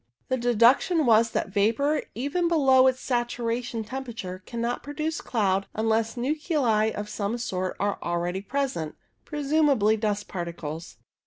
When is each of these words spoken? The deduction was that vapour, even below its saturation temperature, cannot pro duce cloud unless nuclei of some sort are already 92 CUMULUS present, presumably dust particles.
The 0.29 0.37
deduction 0.37 1.05
was 1.05 1.29
that 1.29 1.49
vapour, 1.49 2.01
even 2.15 2.47
below 2.47 2.87
its 2.87 2.99
saturation 2.99 3.83
temperature, 3.83 4.41
cannot 4.47 4.81
pro 4.81 4.93
duce 4.95 5.21
cloud 5.21 5.67
unless 5.75 6.17
nuclei 6.17 6.85
of 6.85 7.07
some 7.07 7.37
sort 7.37 7.77
are 7.79 7.99
already 8.01 8.39
92 8.39 8.49
CUMULUS 8.49 8.49
present, 8.73 8.95
presumably 9.25 9.97
dust 9.97 10.27
particles. 10.27 10.97